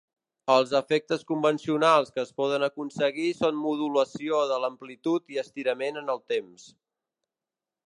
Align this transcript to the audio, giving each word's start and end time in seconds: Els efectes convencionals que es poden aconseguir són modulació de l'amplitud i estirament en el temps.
Els 0.51 0.71
efectes 0.77 1.25
convencionals 1.31 2.09
que 2.15 2.21
es 2.23 2.31
poden 2.41 2.65
aconseguir 2.69 3.27
són 3.43 3.61
modulació 3.67 4.41
de 4.53 4.59
l'amplitud 4.65 5.33
i 5.37 5.39
estirament 5.45 6.03
en 6.05 6.13
el 6.17 6.25
temps. 6.35 6.69